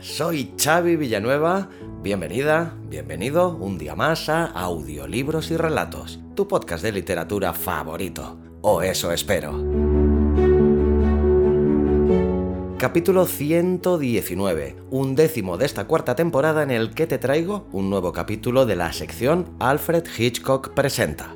Soy 0.00 0.54
Xavi 0.56 0.96
Villanueva. 0.96 1.68
Bienvenida, 2.02 2.74
bienvenido 2.88 3.56
un 3.56 3.76
día 3.76 3.94
más 3.94 4.28
a 4.28 4.46
Audiolibros 4.46 5.50
y 5.50 5.56
Relatos, 5.56 6.20
tu 6.34 6.48
podcast 6.48 6.82
de 6.82 6.92
literatura 6.92 7.52
favorito. 7.52 8.38
O 8.62 8.82
eso 8.82 9.12
espero. 9.12 9.52
Capítulo 12.78 13.26
119, 13.26 14.76
un 14.90 15.14
décimo 15.14 15.56
de 15.56 15.66
esta 15.66 15.86
cuarta 15.86 16.16
temporada 16.16 16.62
en 16.62 16.70
el 16.70 16.94
que 16.94 17.06
te 17.06 17.18
traigo 17.18 17.66
un 17.72 17.90
nuevo 17.90 18.12
capítulo 18.12 18.66
de 18.66 18.76
la 18.76 18.92
sección 18.92 19.54
Alfred 19.60 20.04
Hitchcock 20.18 20.70
Presenta. 20.70 21.34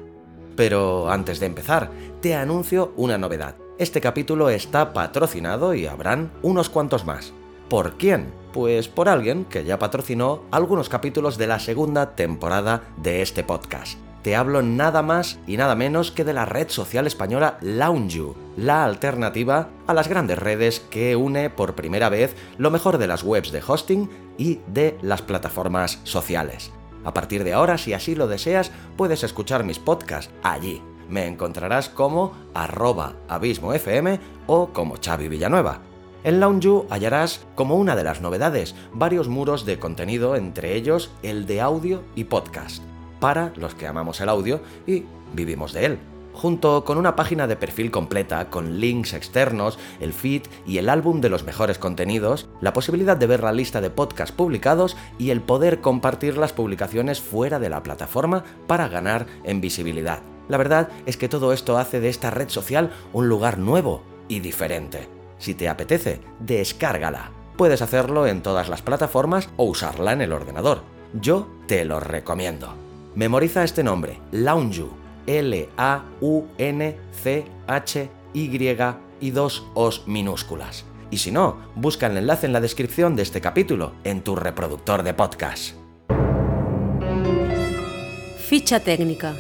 Pero 0.57 1.11
antes 1.11 1.39
de 1.39 1.47
empezar, 1.47 1.91
te 2.21 2.35
anuncio 2.35 2.93
una 2.97 3.19
novedad. 3.19 3.57
Este 3.79 4.01
capítulo 4.01 4.49
está 4.49 4.93
patrocinado 4.93 5.75
y 5.75 5.87
habrán 5.87 6.33
unos 6.43 6.71
cuantos 6.71 7.05
más. 7.05 7.35
¿Por 7.69 7.97
quién? 7.97 8.33
Pues 8.53 8.87
por 8.87 9.09
alguien 9.09 9.45
que 9.45 9.65
ya 9.65 9.79
patrocinó 9.79 10.43
algunos 10.53 10.89
capítulos 10.89 11.37
de 11.37 11.49
la 11.49 11.59
segunda 11.59 12.15
temporada 12.15 12.85
de 12.97 13.23
este 13.23 13.43
podcast. 13.43 13.99
Te 14.23 14.37
hablo 14.37 14.63
nada 14.63 15.03
más 15.03 15.41
y 15.49 15.57
nada 15.57 15.75
menos 15.75 16.13
que 16.13 16.25
de 16.25 16.33
la 16.33 16.45
red 16.45 16.69
social 16.69 17.09
española 17.09 17.59
Loungeu, 17.61 18.37
la 18.57 18.85
alternativa 18.85 19.71
a 19.89 19.95
las 19.95 20.07
grandes 20.07 20.39
redes 20.39 20.79
que 20.79 21.17
une 21.17 21.51
por 21.51 21.75
primera 21.75 22.09
vez 22.09 22.37
lo 22.57 22.71
mejor 22.71 22.99
de 22.99 23.09
las 23.09 23.25
webs 23.25 23.51
de 23.51 23.63
hosting 23.67 24.11
y 24.39 24.61
de 24.69 24.97
las 25.03 25.23
plataformas 25.23 26.01
sociales. 26.05 26.73
A 27.05 27.15
partir 27.15 27.43
de 27.43 27.53
ahora, 27.53 27.79
si 27.79 27.95
así 27.95 28.15
lo 28.15 28.29
deseas, 28.29 28.71
puedes 28.97 29.25
escuchar 29.25 29.65
mis 29.65 29.81
podcasts 29.81 30.33
allí. 30.45 30.83
Me 31.09 31.27
encontrarás 31.27 31.89
como 31.89 32.33
arroba 32.55 33.15
abismofm 33.29 34.19
o 34.47 34.73
como 34.73 34.97
Xavi 35.05 35.29
Villanueva. 35.29 35.81
En 36.27 36.41
Loungeu 36.41 36.87
hallarás 36.91 37.47
como 37.55 37.77
una 37.77 37.95
de 37.95 38.03
las 38.03 38.21
novedades 38.21 38.75
varios 38.93 39.29
muros 39.29 39.65
de 39.65 39.79
contenido, 39.79 40.35
entre 40.35 40.75
ellos 40.75 41.13
el 41.23 41.47
de 41.47 41.61
audio 41.61 42.03
y 42.17 42.25
podcast, 42.25 42.83
para 43.21 43.53
los 43.55 43.77
que 43.77 43.87
amamos 43.87 44.21
el 44.21 44.29
audio 44.29 44.61
y 44.89 45.05
vivimos 45.35 45.73
de 45.73 45.85
él 45.85 45.99
junto 46.33 46.85
con 46.85 46.99
una 46.99 47.17
página 47.17 47.47
de 47.47 47.57
perfil 47.57 47.91
completa 47.91 48.51
con 48.51 48.79
links 48.79 49.15
externos, 49.15 49.79
el 50.01 50.13
feed 50.13 50.43
y 50.67 50.77
el 50.79 50.91
álbum 50.91 51.23
de 51.23 51.31
los 51.31 51.45
mejores 51.45 51.79
contenidos, 51.79 52.47
la 52.61 52.75
posibilidad 52.75 53.17
de 53.17 53.27
ver 53.27 53.43
la 53.43 53.53
lista 53.53 53.81
de 53.81 53.89
podcasts 53.89 54.35
publicados 54.37 54.99
y 55.19 55.31
el 55.31 55.41
poder 55.41 55.81
compartir 55.81 56.37
las 56.37 56.53
publicaciones 56.53 57.23
fuera 57.23 57.59
de 57.59 57.71
la 57.71 57.83
plataforma 57.83 58.45
para 58.67 58.89
ganar 58.89 59.27
en 59.45 59.63
visibilidad. 59.63 60.19
La 60.49 60.59
verdad 60.59 60.91
es 61.07 61.17
que 61.17 61.31
todo 61.31 61.55
esto 61.55 61.79
hace 61.79 62.01
de 62.01 62.11
esta 62.11 62.31
red 62.31 62.51
social 62.51 62.91
un 63.15 63.31
lugar 63.31 63.57
nuevo 63.59 64.03
y 64.29 64.41
diferente. 64.41 65.16
Si 65.39 65.55
te 65.55 65.69
apetece, 65.69 66.21
descárgala. 66.41 67.31
Puedes 67.57 67.83
hacerlo 67.83 68.27
en 68.27 68.43
todas 68.43 68.69
las 68.69 68.83
plataformas 68.83 69.49
o 69.57 69.65
usarla 69.65 70.13
en 70.13 70.23
el 70.23 70.33
ordenador. 70.33 70.83
Yo 71.15 71.49
te 71.67 71.85
lo 71.85 72.01
recomiendo. 72.01 72.75
Memoriza 73.15 73.65
este 73.65 73.83
nombre, 73.83 74.21
Loungeu, 74.33 74.91
L-A-U-N-C-H-Y 75.27 75.67
y 79.19 79.31
dos 79.31 79.67
O's 79.75 80.03
minúsculas. 80.07 80.85
Y 81.11 81.19
si 81.19 81.31
no, 81.31 81.57
busca 81.75 82.09
el 82.09 82.17
enlace 82.17 82.47
en 82.47 82.53
la 82.53 82.61
descripción 82.61 83.17
de 83.17 83.23
este 83.23 83.41
capítulo, 83.41 83.93
en 84.05 84.23
tu 84.23 84.37
reproductor 84.37 85.03
de 85.03 85.15
podcast. 85.15 85.77
Ficha 88.39 88.81
técnica. 88.81 89.35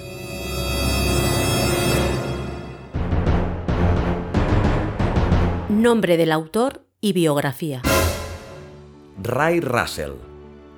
Nombre 5.77 6.17
del 6.17 6.33
autor 6.33 6.87
y 7.03 7.13
biografía. 7.13 7.83
Ray 9.23 9.61
Russell. 9.61 10.13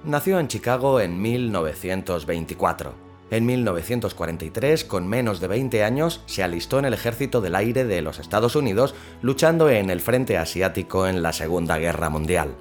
Nació 0.03 0.41
en 0.41 0.49
Chicago 0.49 0.99
en 0.99 1.23
1924. 1.23 2.95
En 3.31 3.47
1943, 3.47 4.85
con 4.85 5.07
menos 5.07 5.39
de 5.39 5.47
20 5.47 5.85
años, 5.85 6.23
se 6.27 6.43
alistó 6.43 6.81
en 6.81 6.87
el 6.87 6.95
Ejército 6.95 7.41
del 7.41 7.55
Aire 7.55 7.85
de 7.85 8.03
los 8.03 8.19
Estados 8.19 8.57
Unidos, 8.57 8.97
luchando 9.23 9.71
en 9.71 9.91
el 9.91 10.01
Frente 10.01 10.37
Asiático 10.37 11.07
en 11.07 11.23
la 11.23 11.33
Segunda 11.33 11.79
Guerra 11.79 12.11
Mundial. 12.11 12.57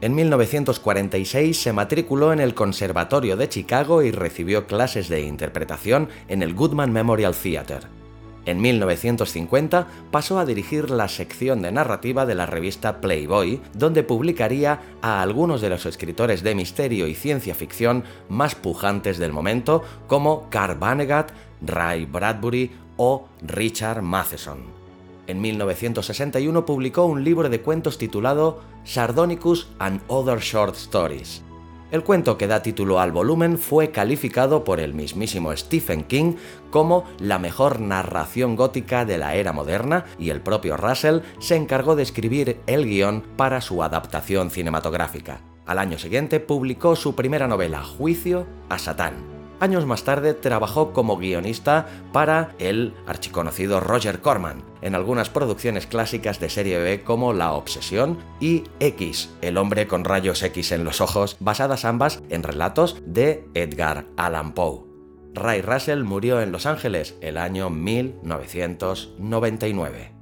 En 0.00 0.14
1946 0.14 1.60
se 1.60 1.72
matriculó 1.72 2.32
en 2.32 2.38
el 2.38 2.54
Conservatorio 2.54 3.36
de 3.36 3.48
Chicago 3.48 4.04
y 4.04 4.12
recibió 4.12 4.68
clases 4.68 5.08
de 5.08 5.22
interpretación 5.22 6.08
en 6.28 6.44
el 6.44 6.54
Goodman 6.54 6.92
Memorial 6.92 7.34
Theater. 7.34 7.99
En 8.46 8.60
1950 8.60 9.86
pasó 10.10 10.38
a 10.38 10.44
dirigir 10.44 10.90
la 10.90 11.08
sección 11.08 11.62
de 11.62 11.72
narrativa 11.72 12.24
de 12.24 12.34
la 12.34 12.46
revista 12.46 13.00
Playboy, 13.00 13.60
donde 13.74 14.02
publicaría 14.02 14.80
a 15.02 15.20
algunos 15.20 15.60
de 15.60 15.68
los 15.68 15.86
escritores 15.86 16.42
de 16.42 16.54
misterio 16.54 17.06
y 17.06 17.14
ciencia 17.14 17.54
ficción 17.54 18.04
más 18.28 18.54
pujantes 18.54 19.18
del 19.18 19.32
momento, 19.32 19.82
como 20.06 20.48
Carl 20.48 20.76
Vonnegut, 20.76 21.32
Ray 21.62 22.06
Bradbury 22.06 22.70
o 22.96 23.28
Richard 23.42 24.02
Matheson. 24.02 24.80
En 25.26 25.40
1961 25.40 26.66
publicó 26.66 27.04
un 27.04 27.22
libro 27.22 27.48
de 27.48 27.60
cuentos 27.60 27.98
titulado 27.98 28.62
Sardonicus 28.84 29.68
and 29.78 30.00
Other 30.08 30.40
Short 30.40 30.74
Stories. 30.74 31.42
El 31.90 32.04
cuento 32.04 32.38
que 32.38 32.46
da 32.46 32.62
título 32.62 33.00
al 33.00 33.10
volumen 33.10 33.58
fue 33.58 33.90
calificado 33.90 34.62
por 34.62 34.78
el 34.78 34.94
mismísimo 34.94 35.56
Stephen 35.56 36.04
King 36.04 36.34
como 36.70 37.04
la 37.18 37.38
mejor 37.38 37.80
narración 37.80 38.54
gótica 38.54 39.04
de 39.04 39.18
la 39.18 39.34
era 39.34 39.52
moderna 39.52 40.04
y 40.18 40.30
el 40.30 40.40
propio 40.40 40.76
Russell 40.76 41.20
se 41.40 41.56
encargó 41.56 41.96
de 41.96 42.04
escribir 42.04 42.60
el 42.66 42.86
guion 42.86 43.22
para 43.36 43.60
su 43.60 43.82
adaptación 43.82 44.50
cinematográfica. 44.50 45.40
Al 45.66 45.78
año 45.78 45.98
siguiente 45.98 46.38
publicó 46.38 46.94
su 46.94 47.14
primera 47.14 47.48
novela, 47.48 47.82
Juicio 47.82 48.46
a 48.68 48.78
Satán. 48.78 49.39
Años 49.60 49.84
más 49.84 50.04
tarde 50.04 50.32
trabajó 50.32 50.94
como 50.94 51.18
guionista 51.18 51.86
para 52.12 52.54
el 52.58 52.94
archiconocido 53.06 53.78
Roger 53.78 54.20
Corman, 54.20 54.64
en 54.80 54.94
algunas 54.94 55.28
producciones 55.28 55.86
clásicas 55.86 56.40
de 56.40 56.48
serie 56.48 56.78
B 56.78 57.02
como 57.02 57.34
La 57.34 57.52
Obsesión 57.52 58.16
y 58.40 58.64
X, 58.80 59.28
El 59.42 59.58
hombre 59.58 59.86
con 59.86 60.06
rayos 60.06 60.42
X 60.42 60.72
en 60.72 60.84
los 60.84 61.02
ojos, 61.02 61.36
basadas 61.40 61.84
ambas 61.84 62.22
en 62.30 62.42
relatos 62.42 63.02
de 63.04 63.44
Edgar 63.52 64.06
Allan 64.16 64.54
Poe. 64.54 64.86
Ray 65.34 65.60
Russell 65.60 66.04
murió 66.04 66.40
en 66.40 66.52
Los 66.52 66.64
Ángeles 66.64 67.16
el 67.20 67.36
año 67.36 67.68
1999. 67.68 70.14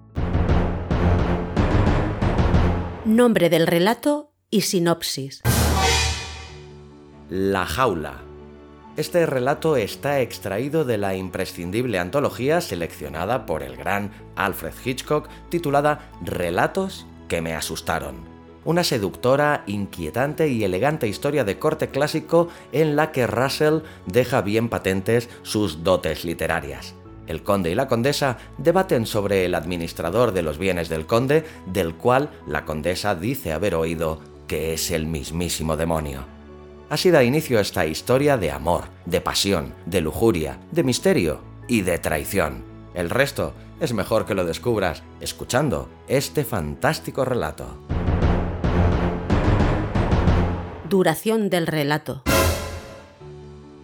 Nombre 3.04 3.50
del 3.50 3.68
relato 3.68 4.32
y 4.50 4.62
sinopsis. 4.62 5.42
La 7.30 7.64
jaula 7.64 8.24
este 8.98 9.26
relato 9.26 9.76
está 9.76 10.20
extraído 10.20 10.84
de 10.84 10.98
la 10.98 11.14
imprescindible 11.14 12.00
antología 12.00 12.60
seleccionada 12.60 13.46
por 13.46 13.62
el 13.62 13.76
gran 13.76 14.10
Alfred 14.34 14.72
Hitchcock 14.84 15.28
titulada 15.50 16.10
Relatos 16.20 17.06
que 17.28 17.40
me 17.40 17.54
asustaron. 17.54 18.16
Una 18.64 18.82
seductora, 18.82 19.62
inquietante 19.68 20.48
y 20.48 20.64
elegante 20.64 21.06
historia 21.06 21.44
de 21.44 21.60
corte 21.60 21.90
clásico 21.90 22.48
en 22.72 22.96
la 22.96 23.12
que 23.12 23.28
Russell 23.28 23.82
deja 24.06 24.40
bien 24.40 24.68
patentes 24.68 25.30
sus 25.42 25.84
dotes 25.84 26.24
literarias. 26.24 26.96
El 27.28 27.44
conde 27.44 27.70
y 27.70 27.76
la 27.76 27.86
condesa 27.86 28.38
debaten 28.58 29.06
sobre 29.06 29.44
el 29.44 29.54
administrador 29.54 30.32
de 30.32 30.42
los 30.42 30.58
bienes 30.58 30.88
del 30.88 31.06
conde, 31.06 31.44
del 31.66 31.94
cual 31.94 32.30
la 32.48 32.64
condesa 32.64 33.14
dice 33.14 33.52
haber 33.52 33.76
oído 33.76 34.20
que 34.48 34.72
es 34.74 34.90
el 34.90 35.06
mismísimo 35.06 35.76
demonio. 35.76 36.37
Así 36.90 37.10
da 37.10 37.22
inicio 37.22 37.60
esta 37.60 37.84
historia 37.84 38.38
de 38.38 38.50
amor, 38.50 38.84
de 39.04 39.20
pasión, 39.20 39.74
de 39.84 40.00
lujuria, 40.00 40.58
de 40.72 40.84
misterio 40.84 41.40
y 41.68 41.82
de 41.82 41.98
traición. 41.98 42.64
El 42.94 43.10
resto 43.10 43.52
es 43.78 43.92
mejor 43.92 44.24
que 44.24 44.34
lo 44.34 44.46
descubras 44.46 45.02
escuchando 45.20 45.90
este 46.08 46.44
fantástico 46.44 47.26
relato. 47.26 47.78
Duración 50.88 51.50
del 51.50 51.66
relato. 51.66 52.22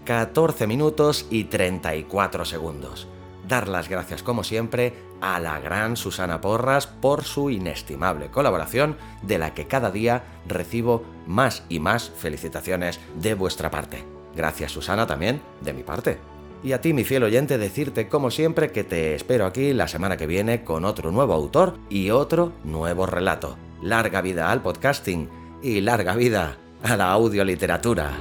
14 0.06 0.66
minutos 0.66 1.26
y 1.30 1.44
34 1.44 2.46
segundos. 2.46 3.06
Dar 3.48 3.68
las 3.68 3.88
gracias 3.88 4.22
como 4.22 4.44
siempre 4.44 4.94
a 5.20 5.40
la 5.40 5.60
gran 5.60 5.96
Susana 5.96 6.40
Porras 6.40 6.86
por 6.86 7.24
su 7.24 7.50
inestimable 7.50 8.28
colaboración, 8.30 8.96
de 9.22 9.38
la 9.38 9.54
que 9.54 9.66
cada 9.66 9.90
día 9.90 10.24
recibo 10.46 11.04
más 11.26 11.64
y 11.68 11.80
más 11.80 12.10
felicitaciones 12.16 13.00
de 13.20 13.34
vuestra 13.34 13.70
parte. 13.70 14.04
Gracias 14.36 14.72
Susana 14.72 15.06
también 15.06 15.40
de 15.60 15.72
mi 15.72 15.82
parte. 15.82 16.18
Y 16.62 16.72
a 16.72 16.80
ti, 16.80 16.94
mi 16.94 17.04
fiel 17.04 17.24
oyente, 17.24 17.58
decirte 17.58 18.08
como 18.08 18.30
siempre 18.30 18.72
que 18.72 18.84
te 18.84 19.14
espero 19.14 19.44
aquí 19.44 19.74
la 19.74 19.86
semana 19.86 20.16
que 20.16 20.26
viene 20.26 20.64
con 20.64 20.86
otro 20.86 21.10
nuevo 21.10 21.34
autor 21.34 21.76
y 21.90 22.10
otro 22.10 22.52
nuevo 22.64 23.04
relato. 23.04 23.58
Larga 23.82 24.22
vida 24.22 24.50
al 24.50 24.62
podcasting 24.62 25.28
y 25.62 25.82
larga 25.82 26.14
vida 26.14 26.56
a 26.82 26.96
la 26.96 27.10
audioliteratura. 27.12 28.12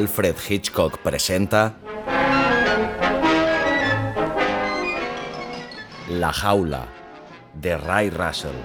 Alfred 0.00 0.36
Hitchcock 0.48 0.96
presenta 1.02 1.74
La 6.08 6.32
jaula 6.32 6.88
de 7.52 7.76
Ray 7.76 8.08
Russell. 8.08 8.56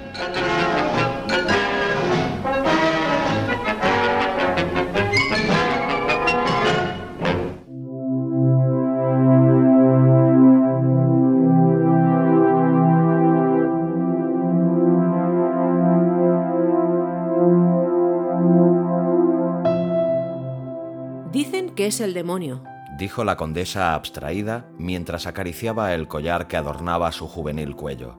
Demonio. 22.16 22.64
dijo 22.98 23.24
la 23.24 23.38
condesa 23.38 23.94
abstraída 23.94 24.68
mientras 24.80 25.28
acariciaba 25.28 25.94
el 25.94 26.08
collar 26.08 26.48
que 26.48 26.58
adornaba 26.58 27.12
su 27.12 27.28
juvenil 27.28 27.76
cuello. 27.76 28.18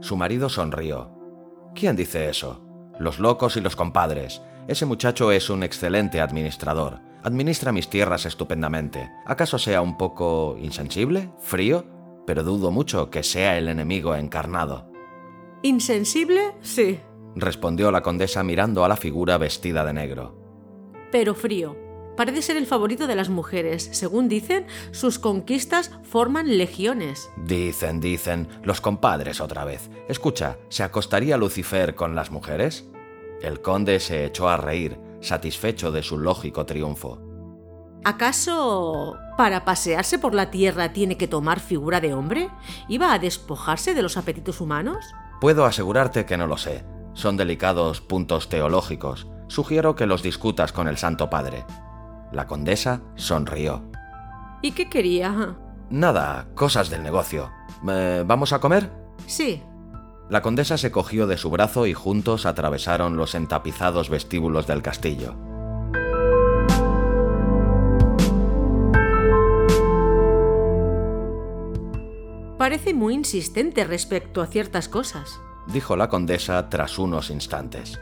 Su 0.00 0.16
marido 0.16 0.48
sonrió. 0.48 1.12
¿Quién 1.74 1.94
dice 1.94 2.28
eso? 2.28 2.60
Los 2.98 3.18
locos 3.20 3.56
y 3.56 3.60
los 3.60 3.76
compadres. 3.76 4.42
Ese 4.66 4.86
muchacho 4.86 5.30
es 5.30 5.50
un 5.50 5.62
excelente 5.62 6.20
administrador. 6.20 7.00
Administra 7.22 7.70
mis 7.72 7.88
tierras 7.88 8.26
estupendamente. 8.26 9.10
¿Acaso 9.26 9.58
sea 9.58 9.80
un 9.82 9.96
poco 9.96 10.56
insensible? 10.60 11.30
¿Frío? 11.40 11.84
Pero 12.26 12.42
dudo 12.42 12.70
mucho 12.70 13.10
que 13.10 13.22
sea 13.22 13.56
el 13.58 13.68
enemigo 13.68 14.14
encarnado. 14.14 14.90
¿Insensible? 15.62 16.52
Sí, 16.60 17.00
Respondió 17.36 17.90
la 17.90 18.00
condesa 18.02 18.44
mirando 18.44 18.84
a 18.84 18.88
la 18.88 18.96
figura 18.96 19.38
vestida 19.38 19.84
de 19.84 19.92
negro. 19.92 20.38
pero 21.10 21.34
frío. 21.34 21.76
Parece 22.16 22.42
ser 22.42 22.56
el 22.56 22.66
favorito 22.66 23.06
de 23.06 23.16
las 23.16 23.28
mujeres. 23.28 23.88
Según 23.92 24.28
dicen, 24.28 24.66
sus 24.92 25.18
conquistas 25.18 25.90
forman 26.02 26.56
legiones. 26.58 27.30
Dicen, 27.36 28.00
dicen, 28.00 28.48
los 28.62 28.80
compadres 28.80 29.40
otra 29.40 29.64
vez. 29.64 29.90
Escucha, 30.08 30.58
¿se 30.68 30.82
acostaría 30.82 31.36
Lucifer 31.36 31.94
con 31.94 32.14
las 32.14 32.30
mujeres? 32.30 32.86
El 33.42 33.60
conde 33.60 34.00
se 34.00 34.24
echó 34.24 34.48
a 34.48 34.56
reír, 34.56 34.98
satisfecho 35.20 35.90
de 35.92 36.02
su 36.02 36.18
lógico 36.18 36.66
triunfo. 36.66 37.20
¿Acaso 38.04 39.16
para 39.38 39.64
pasearse 39.64 40.18
por 40.18 40.34
la 40.34 40.50
tierra 40.50 40.92
tiene 40.92 41.16
que 41.16 41.26
tomar 41.26 41.58
figura 41.58 42.00
de 42.00 42.12
hombre? 42.12 42.50
¿Iba 42.86 43.12
a 43.12 43.18
despojarse 43.18 43.94
de 43.94 44.02
los 44.02 44.16
apetitos 44.16 44.60
humanos? 44.60 45.06
Puedo 45.40 45.64
asegurarte 45.64 46.26
que 46.26 46.36
no 46.36 46.46
lo 46.46 46.58
sé. 46.58 46.84
Son 47.14 47.36
delicados 47.36 48.00
puntos 48.00 48.48
teológicos. 48.48 49.26
Sugiero 49.48 49.94
que 49.94 50.06
los 50.06 50.22
discutas 50.22 50.72
con 50.72 50.86
el 50.86 50.98
Santo 50.98 51.30
Padre. 51.30 51.64
La 52.34 52.48
condesa 52.48 53.00
sonrió. 53.14 53.84
¿Y 54.60 54.72
qué 54.72 54.88
quería? 54.88 55.56
Nada, 55.88 56.48
cosas 56.56 56.90
del 56.90 57.04
negocio. 57.04 57.52
Eh, 57.88 58.24
¿Vamos 58.26 58.52
a 58.52 58.58
comer? 58.58 58.90
Sí, 59.26 59.62
La 60.28 60.42
condesa 60.42 60.76
se 60.76 60.90
cogió 60.90 61.26
de 61.28 61.36
su 61.36 61.48
brazo 61.50 61.86
y 61.86 61.94
juntos 61.94 62.44
atravesaron 62.44 63.16
los 63.16 63.34
entapizados 63.36 64.08
vestíbulos 64.10 64.66
del 64.66 64.82
castillo. 64.82 65.36
parece 72.58 72.94
muy 72.94 73.12
insistente 73.14 73.84
respecto 73.84 74.40
a 74.40 74.46
ciertas 74.46 74.88
cosas. 74.88 75.38
dijo 75.66 75.96
la 75.96 76.08
condesa 76.08 76.70
tras 76.70 76.98
unos 76.98 77.28
instantes. 77.28 78.00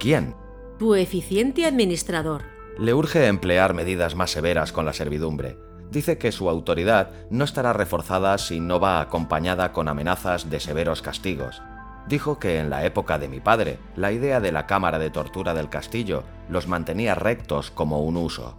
¿Quién? 0.00 0.34
Tu 0.80 0.96
eficiente 0.96 1.64
administrador. 1.64 2.42
Le 2.80 2.94
urge 2.94 3.26
emplear 3.26 3.74
medidas 3.74 4.14
más 4.14 4.30
severas 4.30 4.72
con 4.72 4.86
la 4.86 4.94
servidumbre. 4.94 5.58
Dice 5.90 6.16
que 6.16 6.32
su 6.32 6.48
autoridad 6.48 7.10
no 7.28 7.44
estará 7.44 7.74
reforzada 7.74 8.38
si 8.38 8.58
no 8.58 8.80
va 8.80 9.02
acompañada 9.02 9.70
con 9.72 9.86
amenazas 9.86 10.48
de 10.48 10.60
severos 10.60 11.02
castigos. 11.02 11.60
Dijo 12.08 12.38
que 12.38 12.58
en 12.58 12.70
la 12.70 12.86
época 12.86 13.18
de 13.18 13.28
mi 13.28 13.38
padre, 13.38 13.78
la 13.96 14.12
idea 14.12 14.40
de 14.40 14.50
la 14.50 14.66
cámara 14.66 14.98
de 14.98 15.10
tortura 15.10 15.52
del 15.52 15.68
castillo 15.68 16.24
los 16.48 16.68
mantenía 16.68 17.14
rectos 17.14 17.70
como 17.70 18.00
un 18.00 18.16
uso. 18.16 18.56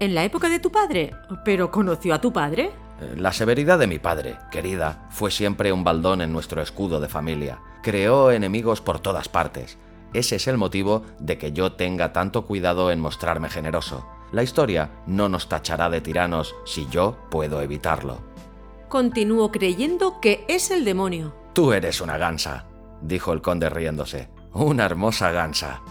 ¿En 0.00 0.14
la 0.14 0.24
época 0.24 0.48
de 0.48 0.58
tu 0.58 0.72
padre? 0.72 1.12
¿Pero 1.44 1.70
conoció 1.70 2.14
a 2.14 2.22
tu 2.22 2.32
padre? 2.32 2.70
Eh, 3.02 3.16
La 3.18 3.34
severidad 3.34 3.78
de 3.78 3.86
mi 3.86 3.98
padre, 3.98 4.38
querida, 4.50 5.06
fue 5.10 5.30
siempre 5.30 5.74
un 5.74 5.84
baldón 5.84 6.22
en 6.22 6.32
nuestro 6.32 6.62
escudo 6.62 7.00
de 7.00 7.08
familia. 7.10 7.60
Creó 7.82 8.30
enemigos 8.30 8.80
por 8.80 8.98
todas 8.98 9.28
partes. 9.28 9.76
Ese 10.12 10.36
es 10.36 10.46
el 10.46 10.58
motivo 10.58 11.02
de 11.18 11.38
que 11.38 11.52
yo 11.52 11.72
tenga 11.72 12.12
tanto 12.12 12.46
cuidado 12.46 12.90
en 12.90 13.00
mostrarme 13.00 13.48
generoso. 13.48 14.06
La 14.30 14.42
historia 14.42 14.90
no 15.06 15.28
nos 15.28 15.48
tachará 15.48 15.90
de 15.90 16.00
tiranos 16.00 16.54
si 16.64 16.86
yo 16.88 17.16
puedo 17.30 17.60
evitarlo. 17.60 18.18
Continúo 18.88 19.50
creyendo 19.50 20.20
que 20.20 20.44
es 20.48 20.70
el 20.70 20.84
demonio. 20.84 21.34
Tú 21.54 21.72
eres 21.72 22.00
una 22.00 22.18
gansa, 22.18 22.66
dijo 23.00 23.32
el 23.32 23.40
conde 23.40 23.70
riéndose. 23.70 24.28
Una 24.52 24.84
hermosa 24.84 25.30
gansa. 25.30 25.82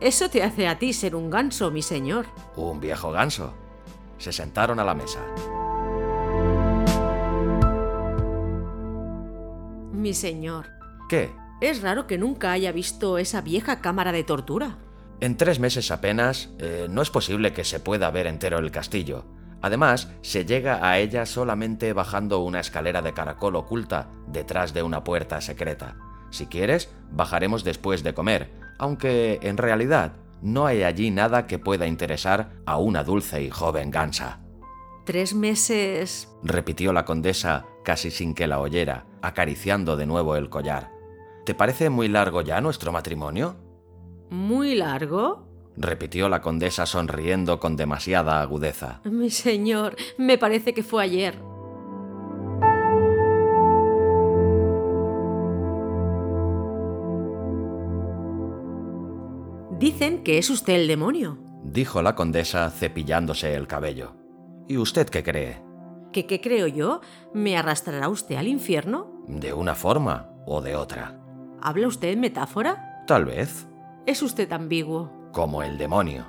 Eso 0.00 0.28
te 0.28 0.42
hace 0.42 0.66
a 0.66 0.78
ti 0.78 0.92
ser 0.92 1.14
un 1.14 1.30
ganso, 1.30 1.70
mi 1.70 1.82
señor. 1.82 2.26
Un 2.56 2.80
viejo 2.80 3.12
ganso. 3.12 3.54
Se 4.18 4.32
sentaron 4.32 4.80
a 4.80 4.84
la 4.84 4.94
mesa. 4.94 5.20
Mi 9.92 10.12
señor. 10.12 10.66
¿Qué? 11.08 11.30
Es 11.62 11.80
raro 11.80 12.08
que 12.08 12.18
nunca 12.18 12.50
haya 12.50 12.72
visto 12.72 13.18
esa 13.18 13.40
vieja 13.40 13.80
cámara 13.80 14.10
de 14.10 14.24
tortura. 14.24 14.78
En 15.20 15.36
tres 15.36 15.60
meses 15.60 15.92
apenas, 15.92 16.50
eh, 16.58 16.88
no 16.90 17.02
es 17.02 17.10
posible 17.10 17.52
que 17.52 17.62
se 17.62 17.78
pueda 17.78 18.10
ver 18.10 18.26
entero 18.26 18.58
el 18.58 18.72
castillo. 18.72 19.26
Además, 19.60 20.10
se 20.22 20.44
llega 20.44 20.84
a 20.84 20.98
ella 20.98 21.24
solamente 21.24 21.92
bajando 21.92 22.40
una 22.40 22.58
escalera 22.58 23.00
de 23.00 23.14
caracol 23.14 23.54
oculta 23.54 24.10
detrás 24.26 24.74
de 24.74 24.82
una 24.82 25.04
puerta 25.04 25.40
secreta. 25.40 25.94
Si 26.30 26.46
quieres, 26.46 26.92
bajaremos 27.12 27.62
después 27.62 28.02
de 28.02 28.12
comer, 28.12 28.50
aunque 28.80 29.38
en 29.42 29.56
realidad 29.56 30.14
no 30.42 30.66
hay 30.66 30.82
allí 30.82 31.12
nada 31.12 31.46
que 31.46 31.60
pueda 31.60 31.86
interesar 31.86 32.54
a 32.66 32.78
una 32.78 33.04
dulce 33.04 33.40
y 33.40 33.50
joven 33.50 33.92
gansa. 33.92 34.40
Tres 35.06 35.32
meses... 35.32 36.28
repitió 36.42 36.92
la 36.92 37.04
condesa 37.04 37.66
casi 37.84 38.10
sin 38.10 38.34
que 38.34 38.48
la 38.48 38.58
oyera, 38.58 39.06
acariciando 39.22 39.96
de 39.96 40.06
nuevo 40.06 40.34
el 40.34 40.50
collar. 40.50 40.91
¿Te 41.44 41.54
parece 41.54 41.90
muy 41.90 42.08
largo 42.08 42.42
ya 42.42 42.60
nuestro 42.60 42.92
matrimonio? 42.92 43.56
¿Muy 44.30 44.74
largo? 44.74 45.48
repitió 45.74 46.28
la 46.28 46.42
condesa 46.42 46.84
sonriendo 46.84 47.58
con 47.58 47.76
demasiada 47.76 48.42
agudeza. 48.42 49.00
Mi 49.04 49.30
señor, 49.30 49.96
me 50.18 50.36
parece 50.36 50.74
que 50.74 50.82
fue 50.82 51.02
ayer. 51.02 51.38
Dicen 59.78 60.22
que 60.22 60.38
es 60.38 60.50
usted 60.50 60.74
el 60.74 60.88
demonio. 60.88 61.38
dijo 61.64 62.02
la 62.02 62.14
condesa 62.14 62.70
cepillándose 62.70 63.54
el 63.54 63.66
cabello. 63.66 64.14
¿Y 64.68 64.76
usted 64.76 65.08
qué 65.08 65.22
cree? 65.22 65.62
¿Que 66.12 66.26
qué 66.26 66.40
creo 66.40 66.66
yo? 66.66 67.00
¿Me 67.32 67.56
arrastrará 67.56 68.08
usted 68.08 68.36
al 68.36 68.46
infierno? 68.48 69.22
¿De 69.26 69.52
una 69.52 69.74
forma 69.74 70.28
o 70.46 70.60
de 70.60 70.76
otra? 70.76 71.18
¿Habla 71.62 71.86
usted 71.88 72.08
en 72.08 72.20
metáfora? 72.20 73.04
Tal 73.06 73.24
vez, 73.24 73.66
Es 74.04 74.22
usted 74.22 74.50
ambiguo. 74.52 75.10
como 75.32 75.62
el 75.62 75.78
demonio. 75.78 76.26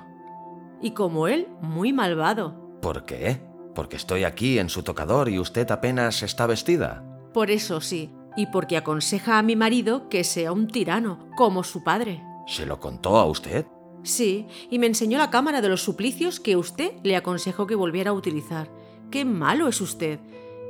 Y 0.80 0.92
como 0.92 1.26
él, 1.28 1.48
muy 1.60 1.92
malvado. 1.92 2.78
¿Por 2.80 3.04
qué? 3.04 3.40
Porque 3.74 3.96
estoy 3.96 4.24
aquí 4.24 4.58
en 4.58 4.68
su 4.68 4.82
tocador 4.82 5.28
y 5.28 5.38
usted 5.38 5.70
apenas 5.70 6.22
está 6.22 6.46
vestida. 6.46 7.02
Por 7.32 7.50
eso 7.50 7.80
sí, 7.80 8.12
y 8.36 8.46
porque 8.46 8.76
aconseja 8.76 9.38
a 9.38 9.42
mi 9.42 9.56
marido 9.56 10.08
que 10.08 10.22
sea 10.24 10.52
un 10.52 10.68
tirano, 10.68 11.28
como 11.36 11.64
su 11.64 11.82
padre. 11.82 12.22
¿Se 12.46 12.64
lo 12.64 12.78
contó 12.78 13.16
a 13.18 13.24
usted? 13.26 13.66
Sí, 14.04 14.46
y 14.70 14.78
me 14.78 14.86
enseñó 14.86 15.18
la 15.18 15.30
cámara 15.30 15.60
de 15.60 15.68
los 15.68 15.82
suplicios 15.82 16.38
que 16.38 16.56
usted 16.56 16.92
le 17.02 17.16
aconsejó 17.16 17.66
que 17.66 17.74
volviera 17.74 18.10
a 18.10 18.14
utilizar. 18.14 18.68
¡Qué 19.10 19.24
malo 19.24 19.66
es 19.66 19.80
usted! 19.80 20.20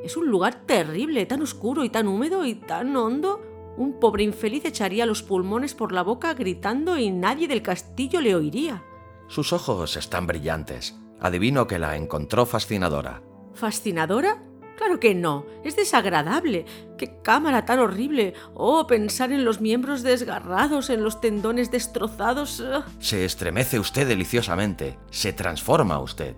Es 0.04 0.16
un 0.16 0.28
lugar 0.28 0.54
terrible, 0.66 1.26
tan 1.26 1.42
oscuro 1.42 1.84
y 1.84 1.90
tan 1.90 2.08
húmedo 2.08 2.44
y 2.46 2.54
tan 2.54 2.96
hondo. 2.96 3.40
Un 3.76 3.98
pobre 3.98 4.22
infeliz 4.22 4.64
echaría 4.64 5.06
los 5.06 5.22
pulmones 5.22 5.74
por 5.74 5.92
la 5.92 6.02
boca 6.02 6.34
gritando 6.34 6.96
y 6.96 7.10
nadie 7.10 7.48
del 7.48 7.62
castillo 7.62 8.20
le 8.20 8.34
oiría. 8.34 8.82
Sus 9.28 9.52
ojos 9.52 9.96
están 9.96 10.26
brillantes. 10.26 10.96
Adivino 11.20 11.66
que 11.66 11.78
la 11.78 11.96
encontró 11.96 12.46
fascinadora. 12.46 13.22
¿Fascinadora? 13.54 14.42
Claro 14.76 14.98
que 14.98 15.14
no, 15.14 15.46
es 15.62 15.76
desagradable. 15.76 16.66
¡Qué 16.98 17.20
cámara 17.22 17.64
tan 17.64 17.78
horrible! 17.78 18.34
Oh, 18.54 18.86
pensar 18.86 19.32
en 19.32 19.44
los 19.44 19.60
miembros 19.60 20.02
desgarrados, 20.02 20.90
en 20.90 21.04
los 21.04 21.20
tendones 21.20 21.70
destrozados. 21.70 22.62
Se 22.98 23.24
estremece 23.24 23.78
usted 23.78 24.06
deliciosamente. 24.08 24.98
Se 25.10 25.32
transforma 25.32 26.00
usted. 26.00 26.34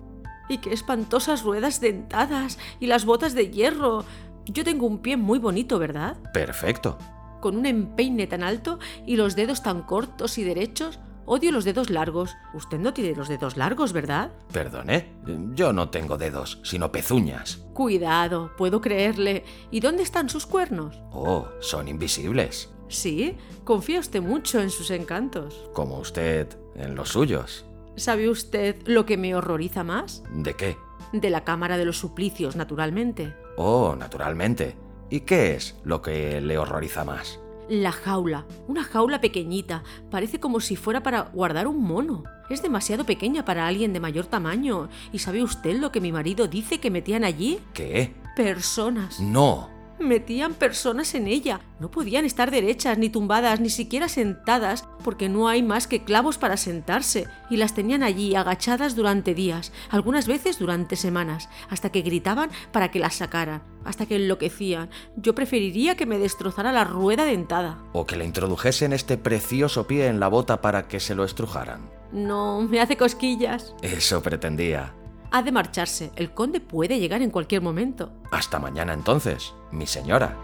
Y 0.49 0.59
qué 0.59 0.71
espantosas 0.71 1.43
ruedas 1.43 1.81
dentadas 1.81 2.57
y 2.79 2.87
las 2.87 3.05
botas 3.05 3.33
de 3.33 3.49
hierro. 3.49 4.05
Yo 4.45 4.63
tengo 4.63 4.85
un 4.85 4.99
pie 4.99 5.17
muy 5.17 5.39
bonito, 5.39 5.79
¿verdad? 5.79 6.17
Perfecto. 6.31 6.97
Con 7.41 7.57
un 7.57 7.65
empeine 7.65 8.27
tan 8.27 8.43
alto 8.43 8.79
y 9.05 9.15
los 9.15 9.35
dedos 9.35 9.63
tan 9.63 9.83
cortos 9.83 10.37
y 10.37 10.43
derechos. 10.43 10.99
Odio 11.25 11.51
los 11.51 11.65
dedos 11.65 11.89
largos. 11.89 12.35
Usted 12.53 12.79
no 12.79 12.93
tiene 12.93 13.13
los 13.13 13.27
dedos 13.27 13.57
largos, 13.57 13.91
¿verdad? 13.91 14.31
Perdone. 14.53 15.13
Yo 15.53 15.73
no 15.73 15.89
tengo 15.89 16.17
dedos, 16.17 16.61
sino 16.63 16.89
pezuñas. 16.91 17.57
Cuidado, 17.73 18.51
puedo 18.57 18.79
creerle. 18.79 19.43
¿Y 19.69 19.81
dónde 19.81 20.03
están 20.03 20.29
sus 20.29 20.45
cuernos? 20.45 21.01
Oh, 21.11 21.49
son 21.59 21.89
invisibles. 21.89 22.73
Sí, 22.87 23.35
confía 23.65 23.99
usted 23.99 24.21
mucho 24.21 24.61
en 24.61 24.69
sus 24.69 24.89
encantos. 24.89 25.69
Como 25.73 25.99
usted 25.99 26.47
en 26.75 26.95
los 26.95 27.09
suyos. 27.09 27.65
¿Sabe 27.97 28.29
usted 28.29 28.77
lo 28.85 29.05
que 29.05 29.17
me 29.17 29.35
horroriza 29.35 29.83
más? 29.83 30.23
¿De 30.31 30.53
qué? 30.53 30.77
De 31.11 31.29
la 31.29 31.43
Cámara 31.43 31.77
de 31.77 31.83
los 31.83 31.97
Suplicios, 31.97 32.55
naturalmente. 32.55 33.35
Oh, 33.57 33.95
naturalmente. 33.97 34.77
¿Y 35.09 35.21
qué 35.21 35.55
es 35.55 35.75
lo 35.83 36.01
que 36.01 36.41
le 36.41 36.57
horroriza 36.57 37.05
más? 37.05 37.39
La 37.69 37.91
jaula, 37.91 38.45
una 38.67 38.83
jaula 38.83 39.19
pequeñita, 39.19 39.83
parece 40.09 40.39
como 40.39 40.61
si 40.61 40.75
fuera 40.75 41.03
para 41.03 41.23
guardar 41.23 41.67
un 41.67 41.83
mono. 41.83 42.23
Es 42.49 42.61
demasiado 42.61 43.05
pequeña 43.05 43.43
para 43.43 43.67
alguien 43.67 43.91
de 43.91 43.99
mayor 43.99 44.25
tamaño. 44.25 44.87
¿Y 45.11 45.19
sabe 45.19 45.43
usted 45.43 45.77
lo 45.77 45.91
que 45.91 45.99
mi 45.99 46.11
marido 46.13 46.47
dice 46.47 46.79
que 46.79 46.91
metían 46.91 47.25
allí? 47.25 47.59
¿Qué? 47.73 48.13
Personas. 48.35 49.19
No. 49.19 49.76
Metían 49.99 50.53
personas 50.53 51.15
en 51.15 51.27
ella. 51.27 51.59
No 51.79 51.89
podían 51.89 52.23
estar 52.23 52.51
derechas, 52.51 52.97
ni 52.97 53.09
tumbadas, 53.09 53.59
ni 53.59 53.69
siquiera 53.69 54.07
sentadas, 54.07 54.87
porque 55.03 55.27
no 55.27 55.47
hay 55.47 55.63
más 55.63 55.87
que 55.87 56.03
clavos 56.03 56.37
para 56.37 56.55
sentarse, 56.55 57.27
y 57.49 57.57
las 57.57 57.73
tenían 57.73 58.03
allí 58.03 58.35
agachadas 58.35 58.95
durante 58.95 59.33
días, 59.33 59.71
algunas 59.89 60.27
veces 60.27 60.59
durante 60.59 60.95
semanas, 60.95 61.49
hasta 61.69 61.91
que 61.91 62.01
gritaban 62.01 62.51
para 62.71 62.91
que 62.91 62.99
las 62.99 63.15
sacaran, 63.15 63.63
hasta 63.85 64.05
que 64.05 64.17
enloquecían. 64.17 64.89
Yo 65.15 65.33
preferiría 65.33 65.95
que 65.95 66.05
me 66.05 66.19
destrozara 66.19 66.71
la 66.71 66.83
rueda 66.83 67.25
dentada. 67.25 67.79
O 67.93 68.05
que 68.05 68.17
le 68.17 68.25
introdujesen 68.25 68.93
este 68.93 69.17
precioso 69.17 69.87
pie 69.87 70.07
en 70.07 70.19
la 70.19 70.27
bota 70.27 70.61
para 70.61 70.87
que 70.87 70.99
se 70.99 71.15
lo 71.15 71.23
estrujaran. 71.23 71.89
No, 72.11 72.61
me 72.61 72.79
hace 72.79 72.97
cosquillas. 72.97 73.73
Eso 73.81 74.21
pretendía. 74.21 74.93
Ha 75.31 75.41
de 75.41 75.51
marcharse. 75.51 76.11
El 76.15 76.31
conde 76.31 76.59
puede 76.59 76.99
llegar 76.99 77.21
en 77.21 77.31
cualquier 77.31 77.61
momento. 77.61 78.11
Hasta 78.31 78.59
mañana 78.59 78.93
entonces, 78.93 79.53
mi 79.71 79.85
señora. 79.85 80.37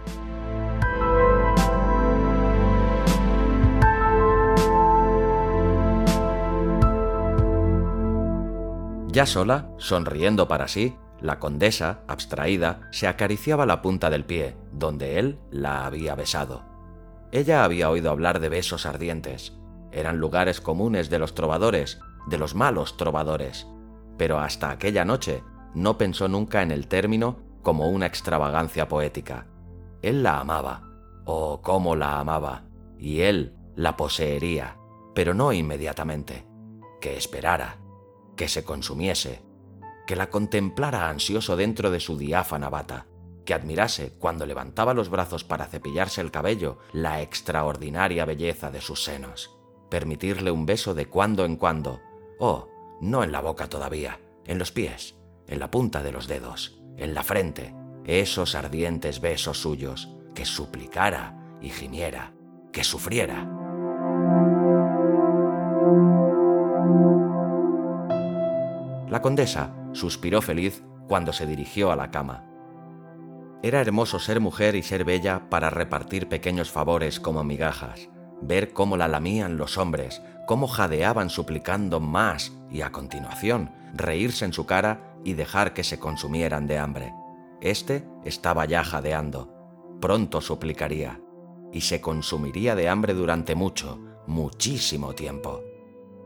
Ya 9.08 9.26
sola, 9.26 9.70
sonriendo 9.78 10.48
para 10.48 10.66
sí, 10.66 10.96
la 11.20 11.38
condesa, 11.38 12.00
abstraída, 12.08 12.88
se 12.90 13.06
acariciaba 13.06 13.64
la 13.64 13.80
punta 13.80 14.10
del 14.10 14.24
pie, 14.24 14.56
donde 14.72 15.20
él 15.20 15.38
la 15.50 15.86
había 15.86 16.16
besado. 16.16 16.64
Ella 17.30 17.64
había 17.64 17.90
oído 17.90 18.10
hablar 18.10 18.40
de 18.40 18.48
besos 18.48 18.86
ardientes. 18.86 19.52
Eran 19.92 20.18
lugares 20.18 20.60
comunes 20.60 21.10
de 21.10 21.20
los 21.20 21.34
trovadores, 21.34 22.00
de 22.26 22.38
los 22.38 22.56
malos 22.56 22.96
trovadores. 22.96 23.68
Pero 24.16 24.38
hasta 24.38 24.70
aquella 24.70 25.04
noche 25.04 25.42
no 25.74 25.98
pensó 25.98 26.28
nunca 26.28 26.62
en 26.62 26.70
el 26.70 26.86
término 26.86 27.38
como 27.62 27.88
una 27.88 28.06
extravagancia 28.06 28.88
poética. 28.88 29.46
Él 30.02 30.22
la 30.22 30.38
amaba, 30.38 30.82
oh, 31.24 31.60
cómo 31.62 31.96
la 31.96 32.20
amaba, 32.20 32.64
y 32.98 33.20
él 33.20 33.56
la 33.74 33.96
poseería, 33.96 34.76
pero 35.14 35.34
no 35.34 35.52
inmediatamente. 35.52 36.46
Que 37.00 37.16
esperara, 37.16 37.78
que 38.36 38.48
se 38.48 38.64
consumiese, 38.64 39.42
que 40.06 40.16
la 40.16 40.30
contemplara 40.30 41.08
ansioso 41.08 41.56
dentro 41.56 41.90
de 41.90 42.00
su 42.00 42.16
diáfana 42.16 42.68
bata, 42.68 43.06
que 43.44 43.54
admirase 43.54 44.14
cuando 44.18 44.46
levantaba 44.46 44.94
los 44.94 45.08
brazos 45.08 45.44
para 45.44 45.66
cepillarse 45.66 46.20
el 46.20 46.30
cabello 46.30 46.78
la 46.92 47.20
extraordinaria 47.20 48.24
belleza 48.24 48.70
de 48.70 48.80
sus 48.80 49.04
senos, 49.04 49.56
permitirle 49.90 50.50
un 50.50 50.66
beso 50.66 50.94
de 50.94 51.06
cuando 51.06 51.44
en 51.44 51.56
cuando, 51.56 52.00
oh, 52.38 52.68
no 53.00 53.22
en 53.22 53.32
la 53.32 53.40
boca 53.40 53.68
todavía, 53.68 54.20
en 54.46 54.58
los 54.58 54.72
pies, 54.72 55.16
en 55.46 55.58
la 55.58 55.70
punta 55.70 56.02
de 56.02 56.12
los 56.12 56.26
dedos, 56.26 56.80
en 56.96 57.14
la 57.14 57.22
frente, 57.22 57.74
esos 58.04 58.54
ardientes 58.54 59.20
besos 59.20 59.58
suyos, 59.60 60.10
que 60.34 60.44
suplicara 60.44 61.56
y 61.60 61.70
gimiera, 61.70 62.34
que 62.72 62.84
sufriera. 62.84 63.48
La 69.08 69.22
condesa 69.22 69.72
suspiró 69.92 70.42
feliz 70.42 70.82
cuando 71.06 71.32
se 71.32 71.46
dirigió 71.46 71.92
a 71.92 71.96
la 71.96 72.10
cama. 72.10 72.44
Era 73.62 73.80
hermoso 73.80 74.18
ser 74.18 74.40
mujer 74.40 74.74
y 74.74 74.82
ser 74.82 75.04
bella 75.04 75.48
para 75.48 75.70
repartir 75.70 76.28
pequeños 76.28 76.70
favores 76.70 77.20
como 77.20 77.44
migajas, 77.44 78.10
ver 78.42 78.72
cómo 78.72 78.96
la 78.96 79.08
lamían 79.08 79.56
los 79.56 79.78
hombres, 79.78 80.20
cómo 80.46 80.66
jadeaban 80.66 81.30
suplicando 81.30 82.00
más 82.00 82.52
y 82.74 82.82
a 82.82 82.90
continuación 82.90 83.70
reírse 83.94 84.44
en 84.44 84.52
su 84.52 84.66
cara 84.66 85.16
y 85.24 85.34
dejar 85.34 85.72
que 85.72 85.84
se 85.84 86.00
consumieran 86.00 86.66
de 86.66 86.76
hambre. 86.76 87.14
Este 87.60 88.04
estaba 88.24 88.64
ya 88.64 88.82
jadeando. 88.82 89.54
Pronto 90.00 90.40
suplicaría 90.40 91.20
y 91.72 91.82
se 91.82 92.00
consumiría 92.00 92.74
de 92.74 92.88
hambre 92.88 93.14
durante 93.14 93.54
mucho, 93.54 94.00
muchísimo 94.26 95.14
tiempo. 95.14 95.62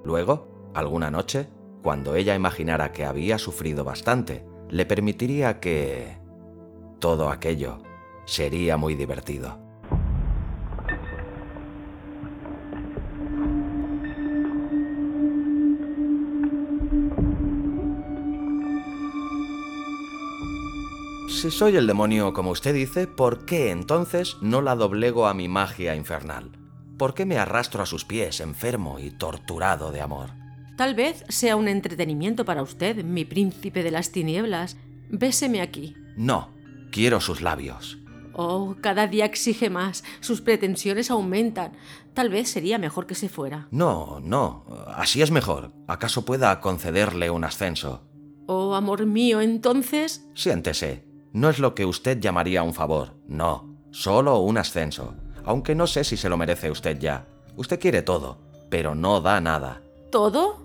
Luego, 0.05 0.71
alguna 0.75 1.11
noche, 1.11 1.49
cuando 1.83 2.15
ella 2.15 2.35
imaginara 2.35 2.93
que 2.93 3.05
había 3.05 3.37
sufrido 3.37 3.85
bastante, 3.85 4.47
le 4.71 4.87
permitiría 4.87 5.61
que... 5.61 6.17
todo 6.99 7.29
aquello 7.29 7.83
sería 8.25 8.79
muy 8.79 8.95
divertido. 8.95 9.68
Si 21.39 21.53
soy 21.53 21.77
el 21.77 21.87
demonio 21.87 22.33
como 22.33 22.51
usted 22.51 22.75
dice, 22.75 23.07
¿por 23.07 23.45
qué 23.45 23.71
entonces 23.71 24.39
no 24.41 24.61
la 24.61 24.75
doblego 24.75 25.29
a 25.29 25.35
mi 25.35 25.47
magia 25.47 25.95
infernal? 25.95 26.51
¿Por 26.99 27.15
qué 27.15 27.27
me 27.27 27.39
arrastro 27.39 27.81
a 27.81 27.87
sus 27.87 28.05
pies, 28.05 28.41
enfermo 28.41 28.99
y 28.99 29.13
torturado 29.13 29.93
de 29.93 30.01
amor? 30.01 30.31
Tal 30.77 30.97
vez 30.97 31.25
sea 31.29 31.55
un 31.55 31.69
entretenimiento 31.69 32.45
para 32.45 32.61
usted, 32.61 33.05
mi 33.05 33.25
príncipe 33.25 33.85
de 33.85 33.93
las 33.93 34.11
tinieblas. 34.11 34.77
Béseme 35.11 35.61
aquí. 35.61 35.95
No, 36.17 36.49
quiero 36.91 37.21
sus 37.21 37.41
labios. 37.41 37.99
Oh, 38.33 38.75
cada 38.81 39.07
día 39.07 39.25
exige 39.25 39.71
más. 39.71 40.03
Sus 40.19 40.41
pretensiones 40.41 41.09
aumentan. 41.09 41.71
Tal 42.15 42.31
vez 42.31 42.51
sería 42.51 42.79
mejor 42.79 43.07
que 43.07 43.15
se 43.15 43.29
fuera. 43.29 43.69
No, 43.71 44.19
no, 44.21 44.65
así 44.89 45.23
es 45.23 45.31
mejor. 45.31 45.71
¿Acaso 45.87 46.25
pueda 46.25 46.61
concederle 46.61 47.31
un 47.31 47.45
ascenso? 47.45 48.03
Oh, 48.49 48.75
amor 48.75 49.07
mío, 49.07 49.41
entonces... 49.41 50.27
Siéntese. 50.35 51.08
No 51.33 51.51
es 51.51 51.59
lo 51.59 51.75
que 51.75 51.85
usted 51.85 52.21
llamaría 52.21 52.63
un 52.63 52.75
favor, 52.75 53.15
no, 53.27 53.77
solo 53.91 54.39
un 54.39 54.59
ascenso, 54.59 55.15
aunque 55.45 55.75
no 55.75 55.87
sé 55.87 56.05
si 56.05 56.17
se 56.17 56.29
lo 56.29 56.37
merece 56.37 56.71
usted 56.71 56.99
ya. 56.99 57.27
Usted 57.57 57.79
quiere 57.79 58.03
todo, 58.03 58.39
pero 58.71 58.95
no 58.95 59.21
da 59.21 59.41
nada. 59.41 59.83
¿Todo? 60.11 60.63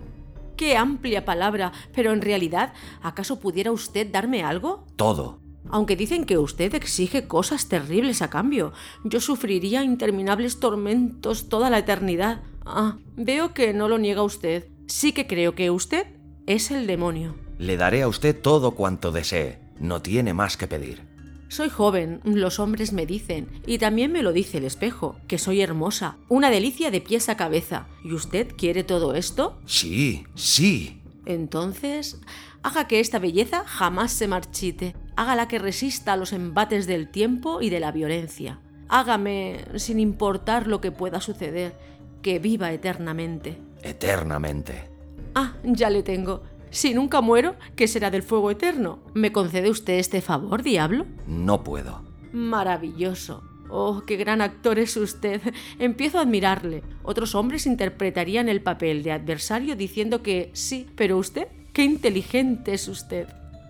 Qué 0.55 0.77
amplia 0.77 1.25
palabra, 1.25 1.71
pero 1.93 2.13
en 2.13 2.21
realidad, 2.21 2.73
¿acaso 3.01 3.39
pudiera 3.39 3.71
usted 3.71 4.11
darme 4.11 4.43
algo? 4.43 4.85
Todo. 4.95 5.39
Aunque 5.69 5.95
dicen 5.95 6.25
que 6.25 6.37
usted 6.37 6.75
exige 6.75 7.27
cosas 7.27 7.67
terribles 7.67 8.21
a 8.21 8.29
cambio, 8.29 8.73
yo 9.03 9.19
sufriría 9.19 9.83
interminables 9.83 10.59
tormentos 10.59 11.49
toda 11.49 11.69
la 11.69 11.79
eternidad. 11.79 12.43
Ah, 12.65 12.97
veo 13.15 13.53
que 13.53 13.73
no 13.73 13.87
lo 13.87 13.97
niega 13.97 14.23
usted. 14.23 14.67
Sí 14.87 15.13
que 15.13 15.25
creo 15.25 15.55
que 15.55 15.71
usted 15.71 16.07
es 16.45 16.69
el 16.71 16.85
demonio. 16.85 17.35
Le 17.57 17.77
daré 17.77 18.03
a 18.03 18.07
usted 18.07 18.39
todo 18.39 18.71
cuanto 18.71 19.11
desee. 19.11 19.62
No 19.83 20.01
tiene 20.01 20.33
más 20.33 20.55
que 20.55 20.65
pedir. 20.65 21.01
Soy 21.49 21.67
joven, 21.67 22.21
los 22.23 22.61
hombres 22.61 22.93
me 22.93 23.05
dicen, 23.05 23.49
y 23.67 23.79
también 23.79 24.13
me 24.13 24.23
lo 24.23 24.31
dice 24.31 24.59
el 24.59 24.63
espejo, 24.63 25.17
que 25.27 25.37
soy 25.37 25.59
hermosa, 25.59 26.15
una 26.29 26.49
delicia 26.49 26.89
de 26.89 27.01
pies 27.01 27.27
a 27.27 27.35
cabeza. 27.35 27.87
¿Y 28.01 28.13
usted 28.13 28.55
quiere 28.55 28.85
todo 28.85 29.13
esto? 29.13 29.59
Sí, 29.65 30.25
sí. 30.35 31.01
Entonces, 31.25 32.21
haga 32.63 32.87
que 32.87 33.01
esta 33.01 33.19
belleza 33.19 33.65
jamás 33.65 34.13
se 34.13 34.29
marchite, 34.29 34.95
hágala 35.17 35.49
que 35.49 35.59
resista 35.59 36.13
a 36.13 36.17
los 36.17 36.31
embates 36.31 36.87
del 36.87 37.11
tiempo 37.11 37.61
y 37.61 37.69
de 37.69 37.81
la 37.81 37.91
violencia. 37.91 38.61
Hágame, 38.87 39.65
sin 39.75 39.99
importar 39.99 40.65
lo 40.65 40.79
que 40.79 40.93
pueda 40.93 41.19
suceder, 41.19 41.75
que 42.21 42.39
viva 42.39 42.71
eternamente. 42.71 43.57
Eternamente. 43.81 44.89
Ah, 45.35 45.55
ya 45.63 45.89
le 45.89 46.03
tengo. 46.03 46.43
Si 46.73 46.95
nunca 46.95 47.21
muero, 47.21 47.55
¿qué 47.75 47.87
será 47.87 48.09
del 48.09 48.23
fuego 48.23 48.49
eterno? 48.49 48.97
¿Me 49.13 49.31
concede 49.31 49.69
usted 49.69 49.99
este 49.99 50.21
favor, 50.21 50.63
diablo? 50.63 51.05
No 51.27 51.63
puedo. 51.63 52.01
Maravilloso. 52.31 53.43
Oh, 53.69 54.01
qué 54.07 54.15
gran 54.17 54.41
actor 54.41 54.79
es 54.79 54.97
usted. 54.97 55.39
Empiezo 55.77 56.17
a 56.17 56.21
admirarle. 56.21 56.83
Otros 57.03 57.35
hombres 57.35 57.67
interpretarían 57.67 58.49
el 58.49 58.63
papel 58.63 59.03
de 59.03 59.11
adversario 59.11 59.75
diciendo 59.75 60.23
que 60.23 60.49
sí, 60.53 60.87
pero 60.95 61.19
usted, 61.19 61.47
qué 61.73 61.83
inteligente 61.83 62.73
es 62.73 62.87
usted. 62.87 63.27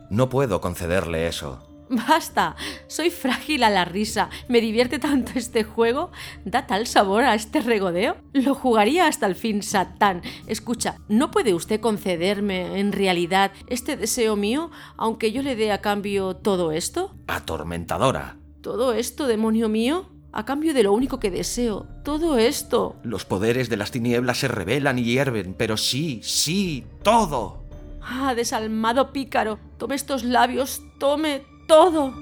No 0.09 0.29
puedo 0.29 0.61
concederle 0.61 1.27
eso. 1.27 1.72
Basta, 1.89 2.55
soy 2.87 3.09
frágil 3.09 3.63
a 3.63 3.69
la 3.69 3.85
risa. 3.85 4.29
Me 4.47 4.61
divierte 4.61 4.99
tanto 4.99 5.33
este 5.35 5.63
juego. 5.63 6.11
Da 6.45 6.67
tal 6.67 6.87
sabor 6.87 7.23
a 7.23 7.35
este 7.35 7.61
regodeo. 7.61 8.17
Lo 8.33 8.55
jugaría 8.55 9.07
hasta 9.07 9.25
el 9.25 9.35
fin, 9.35 9.63
Satán. 9.63 10.21
Escucha, 10.47 10.97
¿no 11.07 11.31
puede 11.31 11.53
usted 11.53 11.79
concederme 11.79 12.79
en 12.79 12.91
realidad 12.91 13.51
este 13.67 13.97
deseo 13.97 14.35
mío, 14.35 14.71
aunque 14.97 15.31
yo 15.31 15.41
le 15.41 15.55
dé 15.55 15.71
a 15.71 15.81
cambio 15.81 16.35
todo 16.35 16.71
esto? 16.71 17.15
Atormentadora. 17.27 18.37
¿Todo 18.61 18.93
esto, 18.93 19.27
demonio 19.27 19.69
mío? 19.69 20.09
A 20.31 20.45
cambio 20.45 20.73
de 20.73 20.83
lo 20.83 20.93
único 20.93 21.19
que 21.19 21.29
deseo. 21.29 21.87
Todo 22.03 22.37
esto. 22.37 22.95
Los 23.03 23.25
poderes 23.25 23.69
de 23.69 23.77
las 23.77 23.91
tinieblas 23.91 24.39
se 24.39 24.47
revelan 24.47 24.97
y 24.97 25.03
hierven, 25.03 25.53
pero 25.53 25.77
sí, 25.77 26.21
sí, 26.23 26.85
todo. 27.03 27.63
Ah, 28.01 28.33
desalmado 28.35 29.13
pícaro. 29.13 29.59
Tome 29.77 29.95
estos 29.95 30.23
labios, 30.23 30.81
tome 30.97 31.43
todo. 31.67 32.13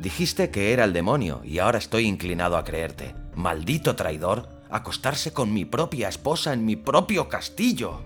Dijiste 0.00 0.50
que 0.50 0.72
era 0.72 0.84
el 0.84 0.92
demonio 0.92 1.40
y 1.44 1.58
ahora 1.58 1.78
estoy 1.78 2.06
inclinado 2.06 2.56
a 2.56 2.64
creerte. 2.64 3.14
Maldito 3.34 3.96
traidor, 3.96 4.48
acostarse 4.70 5.32
con 5.32 5.52
mi 5.52 5.64
propia 5.64 6.08
esposa 6.08 6.52
en 6.52 6.64
mi 6.64 6.76
propio 6.76 7.28
castillo. 7.28 8.00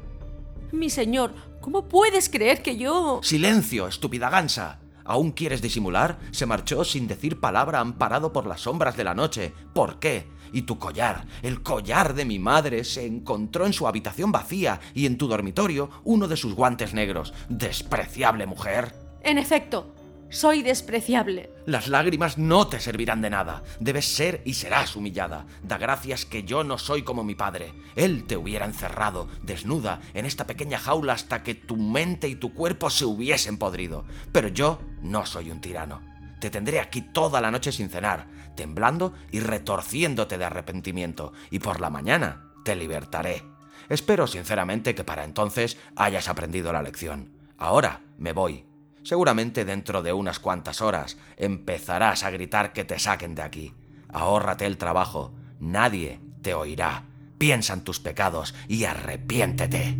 Mi 0.72 0.90
señor, 0.90 1.32
¿cómo 1.60 1.88
puedes 1.88 2.28
creer 2.28 2.62
que 2.62 2.76
yo... 2.76 3.20
Silencio, 3.22 3.86
estúpida 3.88 4.28
gansa. 4.28 4.80
¿Aún 5.04 5.32
quieres 5.32 5.60
disimular? 5.60 6.18
Se 6.30 6.46
marchó 6.46 6.84
sin 6.84 7.06
decir 7.06 7.40
palabra 7.40 7.80
amparado 7.80 8.32
por 8.32 8.46
las 8.46 8.62
sombras 8.62 8.96
de 8.96 9.04
la 9.04 9.14
noche. 9.14 9.52
¿Por 9.74 9.98
qué? 9.98 10.26
Y 10.52 10.62
tu 10.62 10.78
collar, 10.78 11.26
el 11.42 11.62
collar 11.62 12.14
de 12.14 12.24
mi 12.24 12.38
madre, 12.38 12.84
se 12.84 13.04
encontró 13.04 13.66
en 13.66 13.72
su 13.72 13.86
habitación 13.86 14.32
vacía 14.32 14.80
y 14.94 15.06
en 15.06 15.18
tu 15.18 15.26
dormitorio 15.26 15.90
uno 16.04 16.28
de 16.28 16.36
sus 16.36 16.54
guantes 16.54 16.94
negros. 16.94 17.34
Despreciable 17.48 18.46
mujer. 18.46 18.94
En 19.22 19.38
efecto, 19.38 19.93
soy 20.34 20.62
despreciable. 20.62 21.50
Las 21.64 21.88
lágrimas 21.88 22.38
no 22.38 22.66
te 22.66 22.80
servirán 22.80 23.22
de 23.22 23.30
nada. 23.30 23.62
Debes 23.78 24.06
ser 24.06 24.42
y 24.44 24.54
serás 24.54 24.96
humillada. 24.96 25.46
Da 25.62 25.78
gracias 25.78 26.24
que 26.24 26.42
yo 26.42 26.64
no 26.64 26.76
soy 26.76 27.02
como 27.02 27.22
mi 27.22 27.34
padre. 27.34 27.72
Él 27.94 28.24
te 28.26 28.36
hubiera 28.36 28.66
encerrado, 28.66 29.28
desnuda, 29.42 30.00
en 30.12 30.26
esta 30.26 30.46
pequeña 30.46 30.78
jaula 30.78 31.12
hasta 31.12 31.42
que 31.42 31.54
tu 31.54 31.76
mente 31.76 32.28
y 32.28 32.34
tu 32.34 32.52
cuerpo 32.52 32.90
se 32.90 33.04
hubiesen 33.04 33.58
podrido. 33.58 34.04
Pero 34.32 34.48
yo 34.48 34.80
no 35.02 35.24
soy 35.24 35.50
un 35.50 35.60
tirano. 35.60 36.02
Te 36.40 36.50
tendré 36.50 36.80
aquí 36.80 37.00
toda 37.00 37.40
la 37.40 37.50
noche 37.50 37.70
sin 37.70 37.88
cenar, 37.88 38.26
temblando 38.56 39.14
y 39.30 39.40
retorciéndote 39.40 40.36
de 40.36 40.44
arrepentimiento, 40.44 41.32
y 41.50 41.60
por 41.60 41.80
la 41.80 41.90
mañana 41.90 42.50
te 42.64 42.76
libertaré. 42.76 43.42
Espero 43.88 44.26
sinceramente 44.26 44.94
que 44.94 45.04
para 45.04 45.24
entonces 45.24 45.78
hayas 45.96 46.28
aprendido 46.28 46.72
la 46.72 46.82
lección. 46.82 47.30
Ahora 47.56 48.00
me 48.18 48.32
voy 48.32 48.66
Seguramente 49.04 49.66
dentro 49.66 50.02
de 50.02 50.14
unas 50.14 50.40
cuantas 50.40 50.80
horas 50.80 51.18
empezarás 51.36 52.24
a 52.24 52.30
gritar 52.30 52.72
que 52.72 52.84
te 52.84 52.98
saquen 52.98 53.34
de 53.34 53.42
aquí. 53.42 53.74
Ahórrate 54.08 54.64
el 54.64 54.78
trabajo, 54.78 55.34
nadie 55.60 56.20
te 56.40 56.54
oirá. 56.54 57.04
Piensa 57.36 57.74
en 57.74 57.84
tus 57.84 58.00
pecados 58.00 58.54
y 58.66 58.84
arrepiéntete. 58.84 59.98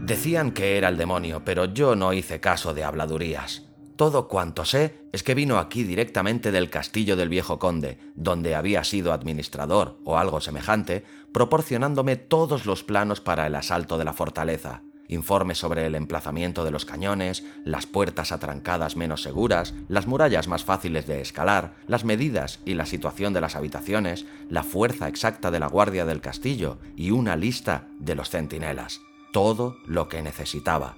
Decían 0.00 0.50
que 0.50 0.76
era 0.76 0.88
el 0.88 0.96
demonio, 0.96 1.44
pero 1.44 1.66
yo 1.66 1.94
no 1.94 2.12
hice 2.12 2.40
caso 2.40 2.74
de 2.74 2.82
habladurías. 2.82 3.62
Todo 3.96 4.26
cuanto 4.26 4.64
sé 4.64 4.98
es 5.12 5.22
que 5.22 5.36
vino 5.36 5.58
aquí 5.58 5.84
directamente 5.84 6.50
del 6.50 6.68
castillo 6.68 7.14
del 7.14 7.28
viejo 7.28 7.60
conde, 7.60 7.98
donde 8.16 8.56
había 8.56 8.82
sido 8.82 9.12
administrador 9.12 9.98
o 10.04 10.18
algo 10.18 10.40
semejante, 10.40 11.04
proporcionándome 11.32 12.16
todos 12.16 12.66
los 12.66 12.82
planos 12.82 13.20
para 13.20 13.46
el 13.46 13.54
asalto 13.54 13.96
de 13.96 14.04
la 14.04 14.12
fortaleza, 14.12 14.82
informes 15.06 15.58
sobre 15.58 15.86
el 15.86 15.94
emplazamiento 15.94 16.64
de 16.64 16.72
los 16.72 16.84
cañones, 16.84 17.44
las 17.64 17.86
puertas 17.86 18.32
atrancadas 18.32 18.96
menos 18.96 19.22
seguras, 19.22 19.74
las 19.86 20.08
murallas 20.08 20.48
más 20.48 20.64
fáciles 20.64 21.06
de 21.06 21.20
escalar, 21.20 21.74
las 21.86 22.04
medidas 22.04 22.58
y 22.64 22.74
la 22.74 22.86
situación 22.86 23.32
de 23.32 23.42
las 23.42 23.54
habitaciones, 23.54 24.26
la 24.50 24.64
fuerza 24.64 25.06
exacta 25.06 25.52
de 25.52 25.60
la 25.60 25.68
guardia 25.68 26.04
del 26.04 26.20
castillo 26.20 26.78
y 26.96 27.12
una 27.12 27.36
lista 27.36 27.86
de 28.00 28.16
los 28.16 28.28
centinelas. 28.28 29.02
Todo 29.32 29.76
lo 29.86 30.08
que 30.08 30.20
necesitaba 30.22 30.96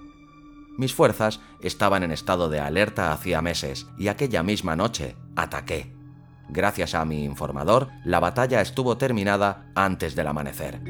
mis 0.77 0.95
fuerzas 0.95 1.41
estaban 1.61 2.03
en 2.03 2.13
estado 2.13 2.49
de 2.49 2.61
alerta 2.61 3.13
hacía 3.13 3.43
meses 3.43 3.87
y 3.99 4.09
aquella 4.09 4.43
misma 4.43 4.77
noche 4.77 5.17
ataqué. 5.35 5.95
Gracias 6.49 6.95
a 6.95 7.05
mi 7.05 7.25
informador, 7.25 7.89
la 8.05 8.21
batalla 8.21 8.61
estuvo 8.61 8.97
terminada 8.97 9.71
antes 9.75 10.15
del 10.15 10.29
amanecer. 10.29 10.81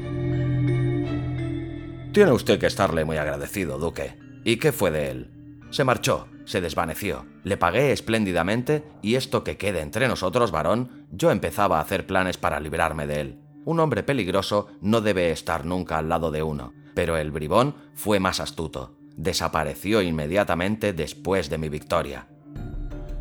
Tiene 2.13 2.31
usted 2.31 2.59
que 2.59 2.67
estarle 2.67 3.05
muy 3.05 3.17
agradecido, 3.17 3.77
Duque. 3.77 4.17
¿Y 4.43 4.57
qué 4.57 4.71
fue 4.71 4.91
de 4.91 5.09
él? 5.09 5.31
Se 5.71 5.83
marchó, 5.83 6.27
se 6.45 6.61
desvaneció. 6.61 7.25
Le 7.43 7.57
pagué 7.57 7.91
espléndidamente 7.91 8.83
y 9.01 9.15
esto 9.15 9.43
que 9.43 9.57
quede 9.57 9.81
entre 9.81 10.07
nosotros, 10.07 10.51
varón, 10.51 11.07
yo 11.11 11.31
empezaba 11.31 11.77
a 11.77 11.81
hacer 11.81 12.05
planes 12.05 12.37
para 12.37 12.59
librarme 12.59 13.07
de 13.07 13.21
él. 13.21 13.39
Un 13.65 13.79
hombre 13.79 14.03
peligroso 14.03 14.67
no 14.81 15.01
debe 15.01 15.31
estar 15.31 15.65
nunca 15.65 15.97
al 15.97 16.07
lado 16.07 16.31
de 16.31 16.43
uno, 16.43 16.73
pero 16.95 17.17
el 17.17 17.31
bribón 17.31 17.75
fue 17.93 18.19
más 18.19 18.39
astuto 18.39 18.96
desapareció 19.17 20.01
inmediatamente 20.01 20.93
después 20.93 21.49
de 21.49 21.57
mi 21.57 21.67
victoria. 21.67 22.27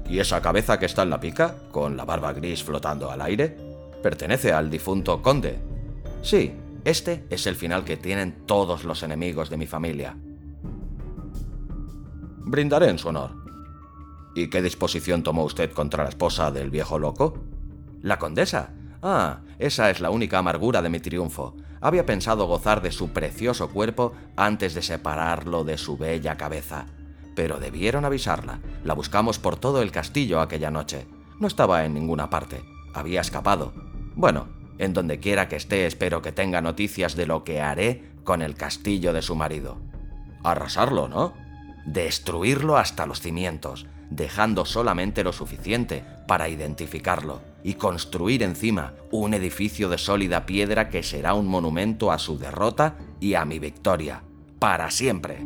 ¿Y 0.08 0.20
esa 0.20 0.40
cabeza 0.40 0.78
que 0.78 0.86
está 0.86 1.02
en 1.02 1.10
la 1.10 1.18
pica, 1.18 1.56
con 1.72 1.96
la 1.96 2.04
barba 2.04 2.32
gris 2.32 2.62
flotando 2.62 3.10
al 3.10 3.22
aire? 3.22 3.56
Pertenece 4.02 4.52
al 4.52 4.70
difunto 4.70 5.20
conde. 5.20 5.58
Sí, 6.22 6.52
este 6.84 7.24
es 7.30 7.46
el 7.48 7.56
final 7.56 7.84
que 7.84 7.96
tienen 7.96 8.46
todos 8.46 8.84
los 8.84 9.02
enemigos 9.02 9.50
de 9.50 9.56
mi 9.56 9.66
familia. 9.66 10.16
Brindaré 12.44 12.90
en 12.90 12.98
su 12.98 13.08
honor. 13.08 13.32
¿Y 14.36 14.48
qué 14.48 14.62
disposición 14.62 15.22
tomó 15.24 15.44
usted 15.44 15.72
contra 15.72 16.04
la 16.04 16.10
esposa 16.10 16.52
del 16.52 16.70
viejo 16.70 16.98
loco? 16.98 17.42
La 18.02 18.18
condesa. 18.18 18.74
Ah, 19.02 19.40
esa 19.58 19.90
es 19.90 20.00
la 20.00 20.10
única 20.10 20.38
amargura 20.38 20.82
de 20.82 20.90
mi 20.90 21.00
triunfo 21.00 21.56
había 21.86 22.04
pensado 22.04 22.46
gozar 22.46 22.82
de 22.82 22.90
su 22.90 23.10
precioso 23.10 23.68
cuerpo 23.68 24.12
antes 24.34 24.74
de 24.74 24.82
separarlo 24.82 25.62
de 25.62 25.78
su 25.78 25.96
bella 25.96 26.36
cabeza. 26.36 26.86
Pero 27.36 27.60
debieron 27.60 28.04
avisarla. 28.04 28.58
La 28.82 28.92
buscamos 28.92 29.38
por 29.38 29.56
todo 29.56 29.80
el 29.80 29.92
castillo 29.92 30.40
aquella 30.40 30.72
noche. 30.72 31.06
No 31.38 31.46
estaba 31.46 31.84
en 31.84 31.94
ninguna 31.94 32.28
parte. 32.28 32.64
Había 32.92 33.20
escapado. 33.20 33.72
Bueno, 34.16 34.48
en 34.78 34.94
donde 34.94 35.20
quiera 35.20 35.48
que 35.48 35.54
esté 35.54 35.86
espero 35.86 36.22
que 36.22 36.32
tenga 36.32 36.60
noticias 36.60 37.14
de 37.14 37.26
lo 37.26 37.44
que 37.44 37.60
haré 37.60 38.10
con 38.24 38.42
el 38.42 38.56
castillo 38.56 39.12
de 39.12 39.22
su 39.22 39.36
marido. 39.36 39.78
Arrasarlo, 40.42 41.06
¿no? 41.06 41.34
Destruirlo 41.84 42.78
hasta 42.78 43.06
los 43.06 43.20
cimientos, 43.20 43.86
dejando 44.10 44.64
solamente 44.64 45.22
lo 45.22 45.32
suficiente 45.32 46.04
para 46.26 46.48
identificarlo 46.48 47.45
y 47.62 47.74
construir 47.74 48.42
encima 48.42 48.94
un 49.10 49.34
edificio 49.34 49.88
de 49.88 49.98
sólida 49.98 50.46
piedra 50.46 50.88
que 50.88 51.02
será 51.02 51.34
un 51.34 51.46
monumento 51.46 52.12
a 52.12 52.18
su 52.18 52.38
derrota 52.38 52.96
y 53.20 53.34
a 53.34 53.44
mi 53.44 53.58
victoria, 53.58 54.22
para 54.58 54.90
siempre. 54.90 55.38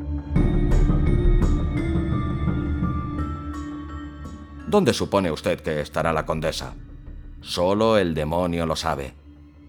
¿Dónde 4.67 4.95
supone 4.95 5.33
usted 5.33 5.61
que 5.61 5.81
estará 5.81 6.13
la 6.13 6.27
condesa? 6.27 6.75
Solo 7.41 7.99
el 7.99 8.15
demonio 8.15 8.67
lo 8.67 8.77
sabe. 8.77 9.15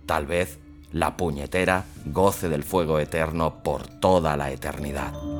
Tal 0.05 0.27
vez 0.27 0.59
la 0.91 1.17
puñetera 1.17 1.85
goce 2.05 2.49
del 2.49 2.63
fuego 2.63 2.99
eterno 2.99 3.63
por 3.63 3.87
toda 3.87 4.37
la 4.37 4.51
eternidad. 4.51 5.30